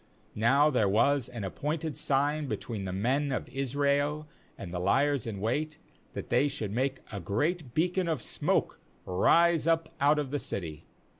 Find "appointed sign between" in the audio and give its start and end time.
1.43-2.85